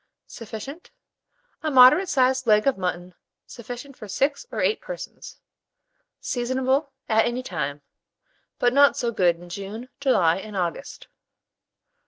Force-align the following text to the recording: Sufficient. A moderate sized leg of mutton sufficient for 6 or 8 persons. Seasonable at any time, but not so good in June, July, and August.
Sufficient. 0.25 0.89
A 1.61 1.69
moderate 1.69 2.09
sized 2.09 2.47
leg 2.47 2.65
of 2.65 2.75
mutton 2.75 3.13
sufficient 3.45 3.95
for 3.95 4.07
6 4.07 4.47
or 4.51 4.59
8 4.59 4.81
persons. 4.81 5.37
Seasonable 6.19 6.91
at 7.07 7.27
any 7.27 7.43
time, 7.43 7.83
but 8.57 8.73
not 8.73 8.97
so 8.97 9.11
good 9.11 9.35
in 9.35 9.47
June, 9.47 9.89
July, 9.99 10.37
and 10.37 10.57
August. 10.57 11.07